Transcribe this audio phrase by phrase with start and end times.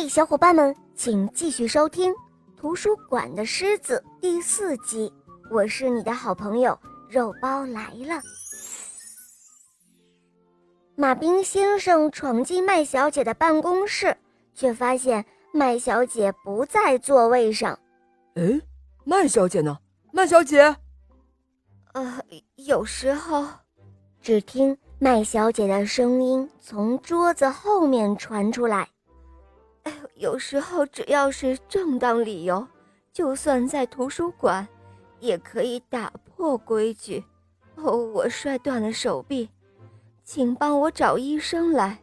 [0.00, 2.12] 嘿，小伙伴们，请继续收听
[2.56, 5.12] 《图书馆的狮子》第四集。
[5.50, 6.78] 我是你的好朋友
[7.10, 8.22] 肉包来了。
[10.94, 14.16] 马兵先生闯进麦小姐的办公室，
[14.54, 17.76] 却发现麦小姐不在座位上。
[18.36, 18.60] 哎，
[19.02, 19.76] 麦小姐呢？
[20.12, 20.76] 麦小姐，
[21.94, 22.22] 呃，
[22.54, 23.44] 有时候，
[24.22, 28.88] 只听麦小姐的声音从桌子后面传出来。
[30.14, 32.66] 有时候只要是正当理由，
[33.12, 34.66] 就算在图书馆，
[35.20, 37.24] 也可以打破规矩。
[37.76, 39.48] 哦，我摔断了手臂。
[40.24, 41.98] 请帮我找医生来，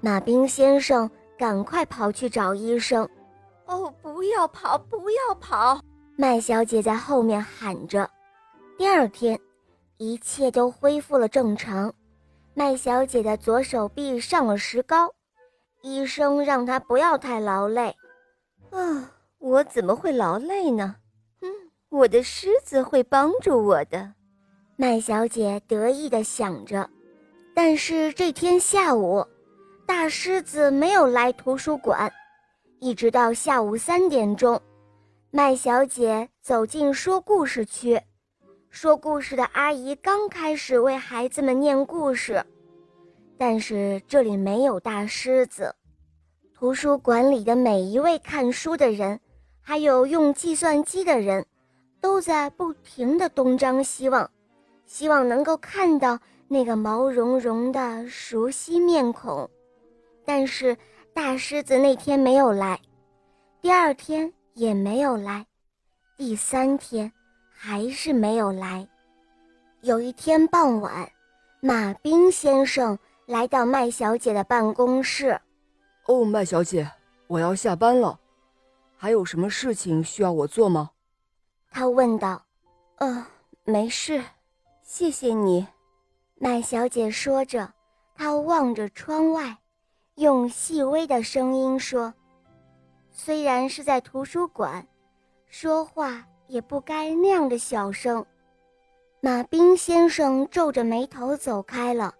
[0.00, 3.08] 马兵先生，赶快跑去找医生！
[3.66, 5.80] 哦，不要跑，不要跑！
[6.16, 8.10] 麦小姐在后面喊着。
[8.76, 9.38] 第二天，
[9.98, 11.94] 一切都恢复了正常。
[12.52, 15.14] 麦小姐的左手臂上了石膏，
[15.82, 17.94] 医生让他不要太劳累。
[18.70, 20.96] 啊，我怎么会劳累呢？
[21.40, 21.48] 嗯，
[21.88, 24.12] 我的狮子会帮助我的。
[24.76, 26.88] 麦小姐得意地想着。
[27.54, 29.26] 但是这天下午，
[29.86, 32.10] 大狮子没有来图书馆，
[32.78, 34.58] 一直到下午三点钟，
[35.30, 38.00] 麦小姐走进说故事区，
[38.70, 42.42] 说故事的阿姨刚开始为孩子们念故事，
[43.36, 45.74] 但是这里没有大狮子。
[46.60, 49.18] 图书馆里的每一位看书的人，
[49.62, 51.46] 还有用计算机的人，
[52.02, 54.30] 都在不停地东张西望，
[54.84, 56.20] 希望能够看到。
[56.48, 59.48] 那个毛茸茸的熟悉面孔，
[60.26, 60.76] 但是
[61.14, 62.78] 大狮子那天没有来，
[63.62, 65.46] 第二天也没有来，
[66.18, 67.10] 第三天
[67.50, 68.86] 还是没有来。
[69.80, 71.10] 有一天傍晚，
[71.60, 75.40] 马兵先生来到麦小姐的办公室。
[76.10, 76.90] 哦，麦小姐，
[77.28, 78.18] 我要下班了，
[78.96, 80.90] 还有什么事情需要我做吗？
[81.70, 82.44] 他问道。
[82.96, 83.24] 呃，
[83.62, 84.20] 没事，
[84.82, 85.64] 谢谢你。
[86.34, 87.72] 麦小姐说着，
[88.16, 89.56] 她望着窗外，
[90.16, 92.12] 用细微的声音说
[93.12, 94.84] ：“虽然是在图书馆，
[95.46, 98.26] 说话也不该那样的小声。”
[99.22, 102.12] 马兵先生皱着眉头走开了。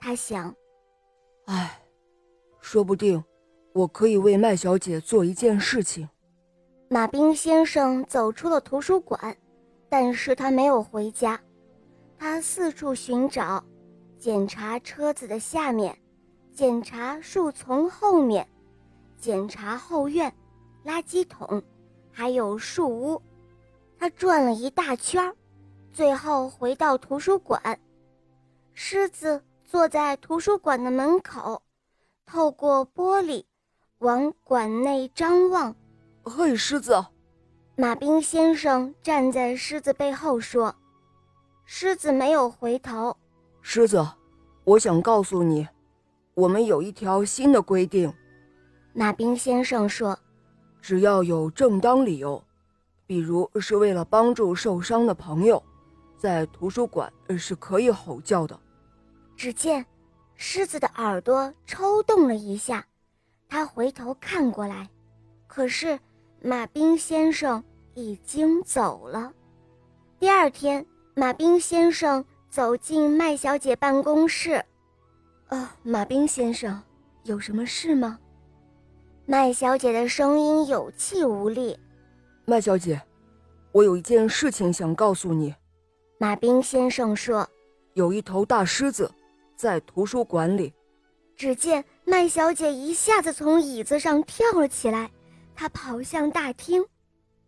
[0.00, 0.52] 他想
[1.46, 1.80] ：“唉，
[2.62, 3.22] 说不定
[3.74, 6.08] 我可以为麦小姐做一件事情。”
[6.88, 9.36] 马兵先生走出了图书馆，
[9.90, 11.38] 但是他没有回家。
[12.18, 13.62] 他四处寻找，
[14.18, 15.96] 检查车子的下面，
[16.52, 18.46] 检查树丛后面，
[19.18, 20.32] 检查后院、
[20.84, 21.62] 垃圾桶，
[22.10, 23.20] 还有树屋。
[23.98, 25.34] 他转了一大圈，
[25.92, 27.80] 最后回到图书馆。
[28.74, 31.62] 狮子坐在图书馆的门口，
[32.26, 33.44] 透过玻璃
[33.98, 35.74] 往馆内张望。
[36.24, 37.04] 嘿，狮子！
[37.76, 40.74] 马兵先生站在狮子背后说。
[41.64, 43.16] 狮子没有回头。
[43.62, 44.06] 狮子，
[44.64, 45.66] 我想告诉你，
[46.34, 48.12] 我们有一条新的规定。
[48.92, 50.18] 马兵先生说
[50.82, 52.42] ：“只要有正当理由，
[53.06, 55.62] 比如是为了帮助受伤的朋友，
[56.18, 58.58] 在图书馆是可以吼叫的。”
[59.34, 59.86] 只见
[60.44, 62.84] 狮子的耳朵抽动了一下，
[63.48, 64.90] 他回头看过来，
[65.46, 65.96] 可是
[66.42, 67.62] 马兵先生
[67.94, 69.32] 已经走了。
[70.18, 70.84] 第二天。
[71.14, 74.64] 马兵先生走进麦小姐办公室。
[75.48, 76.82] “呃，马兵先生，
[77.24, 78.18] 有什么事吗？”
[79.26, 81.78] 麦小姐的声音有气无力。
[82.46, 82.98] “麦小姐，
[83.72, 85.54] 我有一件事情想告诉你。”
[86.16, 87.46] 马兵先生说
[87.92, 89.12] ，“有一头大狮子
[89.56, 90.72] 在图书馆里。”
[91.36, 95.10] 只见麦小姐一下子从椅子上跳了起来，
[95.54, 96.84] 她跑向大厅。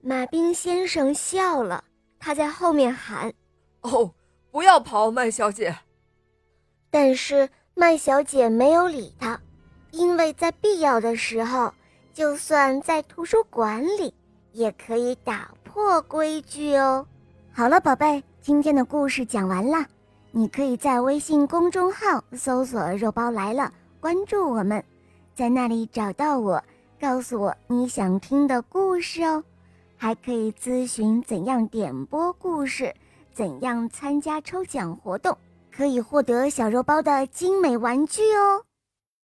[0.00, 1.84] 马兵先生笑了，
[2.18, 3.32] 他在后面喊。
[3.82, 4.12] 哦，
[4.50, 5.76] 不要跑，麦小姐。
[6.90, 9.40] 但是麦小姐没有理他，
[9.92, 11.72] 因为在必要的时候，
[12.12, 14.12] 就算在图书馆里，
[14.52, 17.06] 也可以打破规矩哦。
[17.52, 19.86] 好了，宝贝，今天的故事讲完了，
[20.34, 23.70] 你可以在微信公众号搜索“肉包来了”，
[24.00, 24.82] 关注我们，
[25.34, 26.62] 在那里找到我，
[26.98, 29.44] 告诉我你想听的故事哦，
[29.96, 32.94] 还可以咨询怎样点播故事。
[33.34, 35.36] 怎样参加抽奖活动，
[35.74, 38.62] 可以获得小肉包的精美玩具哦！